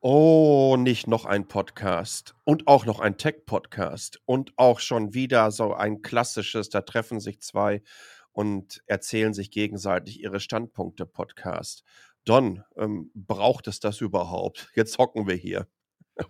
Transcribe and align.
Oh, 0.00 0.76
nicht 0.78 1.08
noch 1.08 1.24
ein 1.24 1.48
Podcast 1.48 2.36
und 2.44 2.68
auch 2.68 2.86
noch 2.86 3.00
ein 3.00 3.16
Tech-Podcast 3.18 4.20
und 4.26 4.52
auch 4.56 4.78
schon 4.78 5.12
wieder 5.12 5.50
so 5.50 5.74
ein 5.74 6.02
klassisches, 6.02 6.68
da 6.68 6.82
treffen 6.82 7.18
sich 7.18 7.40
zwei 7.40 7.82
und 8.30 8.80
erzählen 8.86 9.34
sich 9.34 9.50
gegenseitig 9.50 10.20
ihre 10.20 10.38
Standpunkte-Podcast. 10.38 11.82
Don, 12.24 12.62
ähm, 12.76 13.10
braucht 13.14 13.66
es 13.66 13.80
das 13.80 14.00
überhaupt? 14.00 14.70
Jetzt 14.76 14.98
hocken 14.98 15.26
wir 15.26 15.34
hier. 15.34 15.66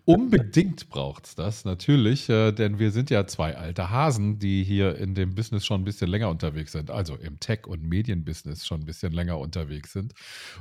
Unbedingt 0.04 0.90
braucht 0.90 1.26
es 1.26 1.34
das, 1.34 1.64
natürlich, 1.64 2.28
äh, 2.28 2.52
denn 2.52 2.78
wir 2.78 2.90
sind 2.90 3.08
ja 3.08 3.26
zwei 3.26 3.56
alte 3.56 3.90
Hasen, 3.90 4.38
die 4.38 4.62
hier 4.62 4.96
in 4.96 5.14
dem 5.14 5.34
Business 5.34 5.64
schon 5.64 5.80
ein 5.80 5.84
bisschen 5.84 6.10
länger 6.10 6.28
unterwegs 6.28 6.72
sind, 6.72 6.90
also 6.90 7.14
im 7.16 7.40
Tech- 7.40 7.66
und 7.66 7.82
Medienbusiness 7.82 8.66
schon 8.66 8.80
ein 8.80 8.86
bisschen 8.86 9.12
länger 9.12 9.38
unterwegs 9.38 9.94
sind. 9.94 10.12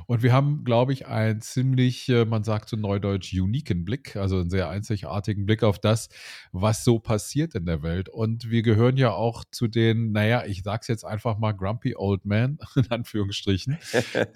Und 0.06 0.22
wir 0.22 0.32
haben, 0.32 0.64
glaube 0.64 0.94
ich, 0.94 1.06
einen 1.08 1.42
ziemlich, 1.42 2.08
äh, 2.08 2.24
man 2.24 2.42
sagt 2.42 2.70
so 2.70 2.76
neudeutsch, 2.76 3.34
uniken 3.34 3.84
Blick, 3.84 4.16
also 4.16 4.38
einen 4.38 4.48
sehr 4.48 4.70
einzigartigen 4.70 5.44
Blick 5.44 5.62
auf 5.62 5.78
das, 5.78 6.08
was 6.52 6.82
so 6.82 6.98
passiert 6.98 7.54
in 7.54 7.66
der 7.66 7.82
Welt. 7.82 8.08
Und 8.08 8.50
wir 8.50 8.62
gehören 8.62 8.96
ja 8.96 9.12
auch 9.12 9.44
zu 9.50 9.68
den, 9.68 10.12
naja, 10.12 10.44
ich 10.46 10.62
sag's 10.62 10.88
jetzt 10.88 11.04
einfach 11.04 11.38
mal 11.38 11.52
Grumpy 11.52 11.94
Old 11.96 12.24
Man, 12.24 12.58
in 12.76 12.90
Anführungsstrichen, 12.90 13.76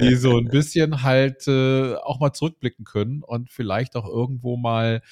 die 0.01 0.17
so 0.17 0.37
ein 0.37 0.49
bisschen 0.49 1.03
halt 1.03 1.49
äh, 1.49 1.95
auch 1.95 2.21
mal 2.21 2.35
zurückblicken 2.35 2.85
können 2.85 3.23
und 3.23 3.51
vielleicht 3.51 3.97
auch 3.97 4.07
irgendwo 4.07 4.59
mal 4.59 4.82
mal 4.83 5.03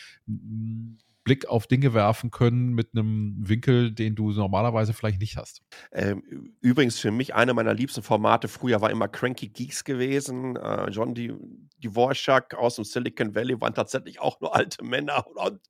Blick 1.24 1.46
auf 1.48 1.66
Dinge 1.66 1.94
werfen 1.94 2.30
können 2.30 2.70
mit 2.70 2.88
einem 2.92 3.36
Winkel, 3.38 3.92
den 3.92 4.14
du 4.14 4.32
normalerweise 4.32 4.92
vielleicht 4.92 5.20
nicht 5.20 5.36
hast. 5.36 5.62
Ähm, 5.92 6.54
übrigens 6.60 6.98
für 6.98 7.10
mich 7.10 7.34
eine 7.34 7.54
meiner 7.54 7.74
liebsten 7.74 8.02
Formate 8.02 8.48
früher 8.48 8.80
war 8.80 8.90
immer 8.90 9.06
Cranky 9.06 9.48
Geeks 9.48 9.84
gewesen. 9.84 10.56
Äh, 10.56 10.90
John 10.90 11.14
Dvorak 11.14 12.54
aus 12.54 12.76
dem 12.76 12.84
Silicon 12.84 13.34
Valley 13.34 13.60
waren 13.60 13.74
tatsächlich 13.74 14.20
auch 14.20 14.40
nur 14.40 14.54
alte 14.56 14.82
Männer 14.82 15.26
und 15.36 15.60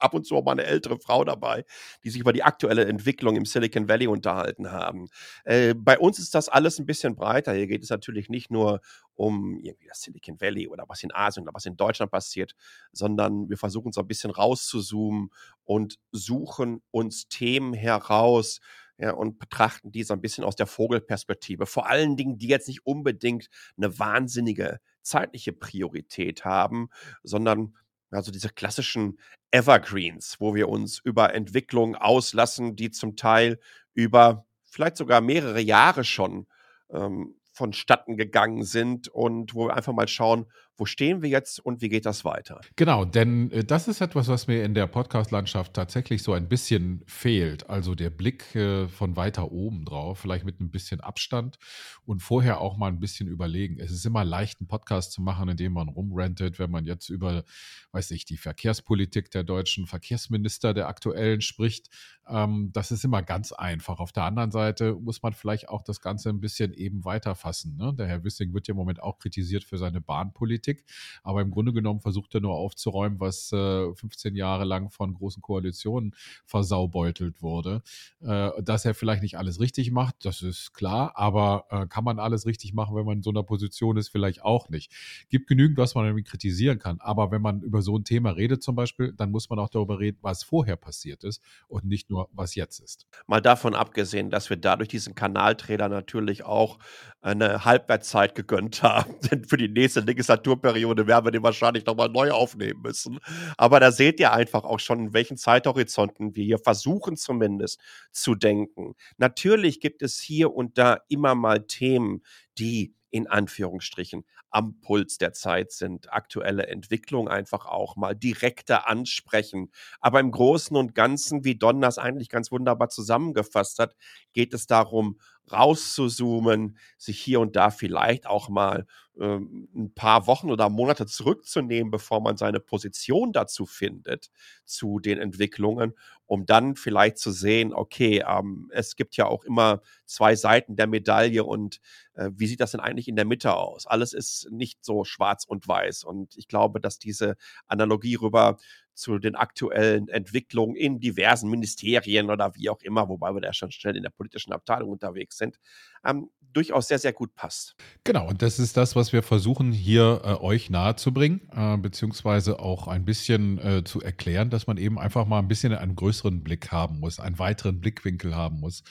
ab 0.00 0.14
und 0.14 0.26
zu 0.26 0.36
auch 0.36 0.44
mal 0.44 0.52
eine 0.52 0.64
ältere 0.64 0.98
Frau 0.98 1.24
dabei, 1.24 1.64
die 2.04 2.10
sich 2.10 2.20
über 2.20 2.32
die 2.32 2.42
aktuelle 2.42 2.84
Entwicklung 2.86 3.36
im 3.36 3.44
Silicon 3.44 3.88
Valley 3.88 4.06
unterhalten 4.06 4.70
haben. 4.70 5.08
Äh, 5.44 5.74
bei 5.74 5.98
uns 5.98 6.18
ist 6.18 6.34
das 6.34 6.48
alles 6.48 6.78
ein 6.78 6.86
bisschen 6.86 7.14
breiter. 7.14 7.52
Hier 7.52 7.66
geht 7.66 7.82
es 7.82 7.90
natürlich 7.90 8.28
nicht 8.28 8.50
nur 8.50 8.80
um 9.14 9.58
irgendwie 9.60 9.88
das 9.88 10.02
Silicon 10.02 10.40
Valley 10.40 10.68
oder 10.68 10.84
was 10.88 11.02
in 11.02 11.12
Asien 11.12 11.44
oder 11.44 11.54
was 11.54 11.66
in 11.66 11.76
Deutschland 11.76 12.10
passiert, 12.10 12.54
sondern 12.92 13.48
wir 13.48 13.58
versuchen 13.58 13.92
so 13.92 14.00
ein 14.00 14.06
bisschen 14.06 14.30
rauszuzoomen 14.30 15.30
und 15.64 15.98
suchen 16.10 16.82
uns 16.90 17.28
Themen 17.28 17.74
heraus, 17.74 18.60
ja, 19.00 19.12
und 19.12 19.38
betrachten 19.38 19.90
die 19.92 20.02
so 20.02 20.12
ein 20.12 20.20
bisschen 20.20 20.44
aus 20.44 20.56
der 20.56 20.66
Vogelperspektive. 20.66 21.64
Vor 21.64 21.88
allen 21.88 22.16
Dingen, 22.16 22.36
die 22.36 22.48
jetzt 22.48 22.68
nicht 22.68 22.84
unbedingt 22.84 23.48
eine 23.78 23.98
wahnsinnige 23.98 24.78
zeitliche 25.00 25.54
Priorität 25.54 26.44
haben, 26.44 26.90
sondern 27.22 27.74
also 28.10 28.30
diese 28.30 28.48
klassischen 28.48 29.18
Evergreens, 29.50 30.36
wo 30.40 30.54
wir 30.54 30.68
uns 30.68 30.98
über 30.98 31.34
Entwicklungen 31.34 31.94
auslassen, 31.96 32.76
die 32.76 32.90
zum 32.90 33.16
Teil 33.16 33.58
über 33.94 34.46
vielleicht 34.64 34.96
sogar 34.96 35.20
mehrere 35.20 35.60
Jahre 35.60 36.04
schon 36.04 36.46
ähm, 36.90 37.34
vonstatten 37.52 38.16
gegangen 38.16 38.64
sind 38.64 39.08
und 39.08 39.54
wo 39.54 39.68
wir 39.68 39.76
einfach 39.76 39.92
mal 39.92 40.08
schauen, 40.08 40.46
wo 40.76 40.86
stehen 40.86 41.22
wir 41.22 41.28
jetzt 41.28 41.60
und 41.60 41.82
wie 41.82 41.88
geht 41.88 42.06
das 42.06 42.24
weiter? 42.24 42.60
Genau, 42.76 43.04
denn 43.04 43.50
äh, 43.50 43.64
das 43.64 43.88
ist 43.88 44.00
etwas, 44.00 44.28
was 44.28 44.46
mir 44.46 44.64
in 44.64 44.74
der 44.74 44.86
Podcast-Landschaft 44.86 45.74
tatsächlich 45.74 46.22
so 46.22 46.32
ein 46.32 46.48
bisschen 46.48 47.02
fehlt. 47.06 47.68
Also 47.68 47.94
der 47.94 48.10
Blick 48.10 48.54
äh, 48.54 48.88
von 48.88 49.16
weiter 49.16 49.52
oben 49.52 49.84
drauf, 49.84 50.20
vielleicht 50.20 50.44
mit 50.44 50.60
ein 50.60 50.70
bisschen 50.70 51.00
Abstand 51.00 51.58
und 52.04 52.22
vorher 52.22 52.60
auch 52.60 52.76
mal 52.76 52.88
ein 52.88 53.00
bisschen 53.00 53.28
überlegen. 53.28 53.78
Es 53.78 53.90
ist 53.90 54.06
immer 54.06 54.24
leicht, 54.24 54.60
einen 54.60 54.68
Podcast 54.68 55.12
zu 55.12 55.22
machen, 55.22 55.48
in 55.48 55.56
dem 55.56 55.72
man 55.72 55.88
rumrentet, 55.88 56.58
wenn 56.58 56.70
man 56.70 56.86
jetzt 56.86 57.08
über, 57.10 57.44
weiß 57.92 58.10
ich, 58.12 58.24
die 58.24 58.36
Verkehrspolitik 58.36 59.30
der 59.30 59.44
deutschen 59.44 59.86
Verkehrsminister 59.86 60.72
der 60.72 60.88
aktuellen 60.88 61.40
spricht. 61.40 61.90
Ähm, 62.30 62.70
das 62.72 62.90
ist 62.90 63.04
immer 63.04 63.22
ganz 63.22 63.52
einfach. 63.52 63.98
Auf 63.98 64.12
der 64.12 64.24
anderen 64.24 64.50
Seite 64.50 64.94
muss 64.94 65.22
man 65.22 65.32
vielleicht 65.32 65.68
auch 65.68 65.82
das 65.82 66.00
Ganze 66.00 66.28
ein 66.28 66.40
bisschen 66.40 66.72
eben 66.72 67.04
weiterfassen. 67.04 67.76
Ne? 67.76 67.92
Der 67.98 68.06
Herr 68.06 68.24
Wissing 68.24 68.54
wird 68.54 68.68
ja 68.68 68.72
im 68.72 68.78
Moment 68.78 69.02
auch 69.02 69.18
kritisiert 69.18 69.64
für 69.64 69.78
seine 69.78 70.00
Bahnpolitik. 70.00 70.69
Politik. 70.70 70.84
Aber 71.22 71.40
im 71.42 71.50
Grunde 71.50 71.72
genommen 71.72 72.00
versucht 72.00 72.34
er 72.34 72.40
nur 72.40 72.54
aufzuräumen, 72.54 73.20
was 73.20 73.52
äh, 73.52 73.94
15 73.94 74.36
Jahre 74.36 74.64
lang 74.64 74.90
von 74.90 75.14
großen 75.14 75.42
Koalitionen 75.42 76.14
versaubeutelt 76.44 77.42
wurde. 77.42 77.82
Äh, 78.20 78.50
dass 78.62 78.84
er 78.84 78.94
vielleicht 78.94 79.22
nicht 79.22 79.38
alles 79.38 79.60
richtig 79.60 79.90
macht, 79.90 80.24
das 80.24 80.42
ist 80.42 80.72
klar. 80.74 81.12
Aber 81.16 81.66
äh, 81.70 81.86
kann 81.86 82.04
man 82.04 82.18
alles 82.18 82.46
richtig 82.46 82.74
machen, 82.74 82.96
wenn 82.96 83.04
man 83.04 83.18
in 83.18 83.22
so 83.22 83.30
einer 83.30 83.42
Position 83.42 83.96
ist? 83.96 84.08
Vielleicht 84.08 84.42
auch 84.42 84.68
nicht. 84.68 84.92
Gibt 85.28 85.48
genügend, 85.48 85.78
was 85.78 85.94
man 85.94 86.04
irgendwie 86.04 86.24
kritisieren 86.24 86.78
kann. 86.78 86.98
Aber 87.00 87.30
wenn 87.30 87.42
man 87.42 87.62
über 87.62 87.82
so 87.82 87.96
ein 87.96 88.04
Thema 88.04 88.30
redet 88.30 88.62
zum 88.62 88.76
Beispiel, 88.76 89.12
dann 89.12 89.30
muss 89.30 89.50
man 89.50 89.58
auch 89.58 89.68
darüber 89.68 89.98
reden, 89.98 90.18
was 90.22 90.42
vorher 90.42 90.76
passiert 90.76 91.24
ist 91.24 91.42
und 91.68 91.84
nicht 91.84 92.10
nur, 92.10 92.28
was 92.32 92.54
jetzt 92.54 92.80
ist. 92.80 93.06
Mal 93.26 93.40
davon 93.40 93.74
abgesehen, 93.74 94.30
dass 94.30 94.50
wir 94.50 94.56
dadurch 94.56 94.88
diesen 94.88 95.14
Kanaltrainer 95.14 95.88
natürlich 95.88 96.44
auch 96.44 96.78
eine 97.22 97.64
Halbwertszeit 97.64 98.34
gegönnt 98.34 98.82
haben. 98.82 99.14
Denn 99.30 99.44
für 99.44 99.56
die 99.56 99.68
nächste 99.68 100.00
Legislatur 100.00 100.49
Legislaturperiode 100.50 101.06
werden 101.06 101.24
wir 101.24 101.30
den 101.30 101.42
wahrscheinlich 101.42 101.86
nochmal 101.86 102.08
neu 102.08 102.30
aufnehmen 102.32 102.82
müssen. 102.82 103.18
Aber 103.56 103.80
da 103.80 103.92
seht 103.92 104.20
ihr 104.20 104.32
einfach 104.32 104.64
auch 104.64 104.80
schon, 104.80 105.00
in 105.06 105.12
welchen 105.12 105.36
Zeithorizonten 105.36 106.34
wir 106.34 106.44
hier 106.44 106.58
versuchen 106.58 107.16
zumindest 107.16 107.80
zu 108.12 108.34
denken. 108.34 108.94
Natürlich 109.18 109.80
gibt 109.80 110.02
es 110.02 110.18
hier 110.20 110.52
und 110.52 110.78
da 110.78 110.98
immer 111.08 111.34
mal 111.34 111.66
Themen, 111.66 112.22
die 112.58 112.94
in 113.12 113.26
Anführungsstrichen 113.26 114.24
am 114.50 114.80
Puls 114.80 115.18
der 115.18 115.32
Zeit 115.32 115.72
sind, 115.72 116.12
aktuelle 116.12 116.66
Entwicklung 116.66 117.28
einfach 117.28 117.66
auch 117.66 117.96
mal 117.96 118.14
direkter 118.14 118.88
ansprechen. 118.88 119.70
Aber 120.00 120.20
im 120.20 120.30
Großen 120.30 120.76
und 120.76 120.94
Ganzen, 120.94 121.44
wie 121.44 121.56
Don 121.56 121.80
das 121.80 121.98
eigentlich 121.98 122.28
ganz 122.28 122.52
wunderbar 122.52 122.88
zusammengefasst 122.88 123.78
hat, 123.78 123.96
geht 124.32 124.54
es 124.54 124.66
darum, 124.66 125.18
rauszuzoomen, 125.50 126.78
sich 126.98 127.20
hier 127.20 127.40
und 127.40 127.56
da 127.56 127.70
vielleicht 127.70 128.26
auch 128.26 128.48
mal 128.48 128.86
ein 129.26 129.92
paar 129.94 130.26
Wochen 130.26 130.50
oder 130.50 130.68
Monate 130.68 131.06
zurückzunehmen, 131.06 131.90
bevor 131.90 132.20
man 132.20 132.36
seine 132.36 132.60
Position 132.60 133.32
dazu 133.32 133.66
findet, 133.66 134.30
zu 134.64 134.98
den 134.98 135.18
Entwicklungen, 135.18 135.94
um 136.26 136.46
dann 136.46 136.76
vielleicht 136.76 137.18
zu 137.18 137.30
sehen, 137.30 137.74
okay, 137.74 138.24
ähm, 138.26 138.70
es 138.72 138.96
gibt 138.96 139.16
ja 139.16 139.26
auch 139.26 139.44
immer 139.44 139.82
zwei 140.06 140.36
Seiten 140.36 140.76
der 140.76 140.86
Medaille 140.86 141.44
und 141.44 141.80
äh, 142.14 142.30
wie 142.34 142.46
sieht 142.46 142.60
das 142.60 142.72
denn 142.72 142.80
eigentlich 142.80 143.08
in 143.08 143.16
der 143.16 143.24
Mitte 143.24 143.54
aus? 143.54 143.86
Alles 143.86 144.12
ist 144.12 144.48
nicht 144.50 144.84
so 144.84 145.04
schwarz 145.04 145.44
und 145.44 145.66
weiß. 145.66 146.04
Und 146.04 146.36
ich 146.36 146.48
glaube, 146.48 146.80
dass 146.80 146.98
diese 146.98 147.36
Analogie 147.66 148.14
rüber 148.14 148.58
zu 148.94 149.18
den 149.18 149.34
aktuellen 149.34 150.08
Entwicklungen 150.08 150.76
in 150.76 151.00
diversen 151.00 151.50
Ministerien 151.50 152.30
oder 152.30 152.54
wie 152.54 152.68
auch 152.68 152.80
immer, 152.82 153.08
wobei 153.08 153.32
wir 153.34 153.40
da 153.40 153.52
schon 153.52 153.70
schnell 153.70 153.96
in 153.96 154.02
der 154.02 154.10
politischen 154.10 154.52
Abteilung 154.52 154.90
unterwegs 154.90 155.38
sind, 155.38 155.58
ähm, 156.04 156.30
durchaus 156.52 156.88
sehr, 156.88 156.98
sehr 156.98 157.12
gut 157.12 157.34
passt. 157.34 157.76
Genau, 158.04 158.28
und 158.28 158.42
das 158.42 158.58
ist 158.58 158.76
das, 158.76 158.96
was 158.96 159.12
wir 159.12 159.22
versuchen 159.22 159.72
hier 159.72 160.22
äh, 160.24 160.34
euch 160.42 160.68
nahezubringen, 160.68 161.48
äh, 161.52 161.76
beziehungsweise 161.76 162.58
auch 162.58 162.88
ein 162.88 163.04
bisschen 163.04 163.58
äh, 163.58 163.84
zu 163.84 164.00
erklären, 164.00 164.50
dass 164.50 164.66
man 164.66 164.76
eben 164.76 164.98
einfach 164.98 165.26
mal 165.26 165.38
ein 165.38 165.48
bisschen 165.48 165.72
einen 165.72 165.94
größeren 165.94 166.42
Blick 166.42 166.72
haben 166.72 166.98
muss, 166.98 167.20
einen 167.20 167.38
weiteren 167.38 167.80
Blickwinkel 167.80 168.34
haben 168.34 168.60
muss, 168.60 168.82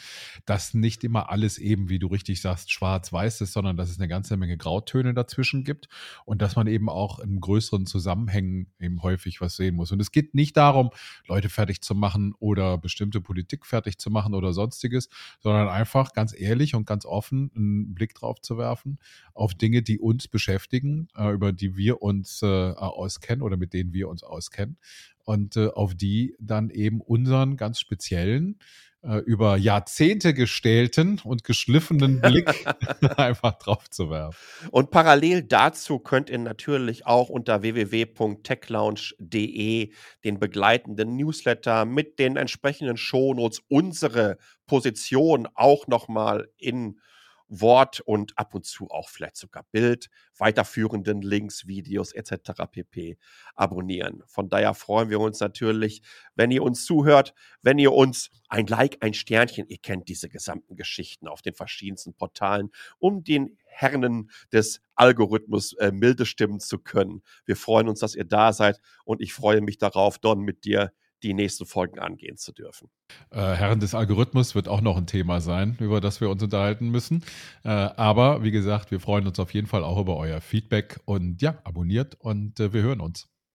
dass 0.45 0.73
nicht 0.73 1.03
immer 1.03 1.29
alles 1.29 1.57
eben, 1.57 1.89
wie 1.89 1.99
du 1.99 2.07
richtig 2.07 2.41
sagst, 2.41 2.71
schwarz-weiß 2.71 3.41
ist, 3.41 3.53
sondern 3.53 3.75
dass 3.75 3.89
es 3.89 3.99
eine 3.99 4.07
ganze 4.07 4.37
Menge 4.37 4.57
Grautöne 4.57 5.13
dazwischen 5.13 5.63
gibt 5.63 5.89
und 6.25 6.41
dass 6.41 6.55
man 6.55 6.67
eben 6.67 6.89
auch 6.89 7.19
in 7.19 7.41
größeren 7.41 7.85
Zusammenhängen 7.85 8.71
eben 8.79 9.03
häufig 9.03 9.41
was 9.41 9.55
sehen 9.55 9.75
muss. 9.75 9.88
Und 9.91 9.99
es 9.99 10.11
geht 10.11 10.35
nicht 10.35 10.57
darum, 10.57 10.89
Leute 11.27 11.49
fertig 11.49 11.81
zu 11.81 11.95
machen 11.95 12.33
oder 12.39 12.77
bestimmte 12.77 13.21
Politik 13.21 13.65
fertig 13.65 13.97
zu 13.97 14.09
machen 14.09 14.33
oder 14.33 14.53
sonstiges, 14.53 15.09
sondern 15.39 15.67
einfach 15.69 16.13
ganz 16.13 16.33
ehrlich 16.37 16.75
und 16.75 16.85
ganz 16.85 17.05
offen 17.05 17.51
einen 17.55 17.93
Blick 17.93 18.13
drauf 18.15 18.41
zu 18.41 18.57
werfen 18.57 18.99
auf 19.33 19.53
Dinge, 19.53 19.81
die 19.81 19.99
uns 19.99 20.27
beschäftigen, 20.27 21.07
äh, 21.15 21.31
über 21.31 21.51
die 21.51 21.75
wir 21.77 22.01
uns 22.01 22.41
äh, 22.41 22.45
auskennen 22.45 23.41
oder 23.41 23.57
mit 23.57 23.73
denen 23.73 23.93
wir 23.93 24.09
uns 24.09 24.23
auskennen 24.23 24.77
und 25.29 25.57
äh, 25.57 25.67
auf 25.67 25.93
die 25.93 26.35
dann 26.39 26.71
eben 26.71 27.01
unseren 27.01 27.55
ganz 27.55 27.79
speziellen 27.79 28.57
über 29.01 29.55
Jahrzehnte 29.55 30.33
gestählten 30.33 31.21
und 31.23 31.45
geschliffenen 31.45 32.19
Blick 32.19 32.65
einfach 33.17 33.57
drauf 33.57 33.89
zu 33.89 34.09
werfen. 34.09 34.35
Und 34.71 34.91
parallel 34.91 35.43
dazu 35.43 35.99
könnt 35.99 36.29
ihr 36.29 36.39
natürlich 36.39 37.05
auch 37.05 37.29
unter 37.29 37.61
www.techlounge.de 37.61 39.93
den 40.25 40.39
begleitenden 40.39 41.15
Newsletter 41.15 41.85
mit 41.85 42.19
den 42.19 42.35
entsprechenden 42.35 42.97
Shownotes 42.97 43.61
unsere 43.69 44.37
Position 44.67 45.47
auch 45.53 45.87
nochmal 45.87 46.49
in 46.57 46.99
Wort 47.49 47.99
und 48.01 48.37
ab 48.37 48.53
und 48.53 48.65
zu 48.65 48.89
auch 48.89 49.09
vielleicht 49.09 49.35
sogar 49.35 49.65
Bild, 49.71 50.09
weiterführenden 50.37 51.21
Links, 51.21 51.67
Videos 51.67 52.13
etc. 52.13 52.51
pp. 52.71 53.17
abonnieren. 53.55 54.23
Von 54.27 54.49
daher 54.49 54.73
freuen 54.75 55.09
wir 55.09 55.19
uns 55.19 55.39
natürlich, 55.39 56.01
wenn 56.35 56.51
ihr 56.51 56.63
uns 56.63 56.85
zuhört, 56.85 57.33
wenn 57.61 57.79
ihr 57.79 57.91
uns 57.91 58.29
ein 58.47 58.67
Like, 58.67 58.97
ein 59.01 59.13
Sternchen, 59.13 59.67
ihr 59.67 59.79
kennt 59.79 60.07
diese 60.07 60.29
gesamten 60.29 60.75
Geschichten 60.75 61.27
auf 61.27 61.41
den 61.41 61.55
verschiedensten 61.55 62.13
Portalen, 62.13 62.69
um 62.99 63.23
den 63.23 63.57
Herren 63.65 64.29
des 64.51 64.81
Algorithmus 64.95 65.73
äh, 65.73 65.91
milde 65.91 66.25
stimmen 66.25 66.59
zu 66.59 66.79
können. 66.79 67.23
Wir 67.45 67.55
freuen 67.55 67.87
uns, 67.87 67.99
dass 67.99 68.15
ihr 68.15 68.25
da 68.25 68.53
seid 68.53 68.79
und 69.05 69.21
ich 69.21 69.33
freue 69.33 69.61
mich 69.61 69.77
darauf, 69.77 70.19
Don, 70.19 70.41
mit 70.41 70.65
dir 70.65 70.91
die 71.23 71.33
nächsten 71.33 71.65
Folgen 71.65 71.99
angehen 71.99 72.37
zu 72.37 72.51
dürfen. 72.51 72.89
Äh, 73.31 73.39
Herren 73.39 73.79
des 73.79 73.95
Algorithmus 73.95 74.55
wird 74.55 74.67
auch 74.67 74.81
noch 74.81 74.97
ein 74.97 75.07
Thema 75.07 75.41
sein, 75.41 75.77
über 75.79 76.01
das 76.01 76.21
wir 76.21 76.29
uns 76.29 76.43
unterhalten 76.43 76.89
müssen. 76.89 77.23
Äh, 77.63 77.69
aber 77.69 78.43
wie 78.43 78.51
gesagt, 78.51 78.91
wir 78.91 78.99
freuen 78.99 79.27
uns 79.27 79.39
auf 79.39 79.53
jeden 79.53 79.67
Fall 79.67 79.83
auch 79.83 79.99
über 79.99 80.17
euer 80.17 80.41
Feedback 80.41 80.99
und 81.05 81.41
ja, 81.41 81.57
abonniert 81.63 82.15
und 82.15 82.59
äh, 82.59 82.73
wir 82.73 82.81
hören 82.81 83.01
uns. 83.01 83.29